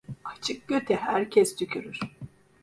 Açık 0.23 0.67
göte 0.67 0.95
herkes 0.95 1.55
tükürür. 1.55 1.99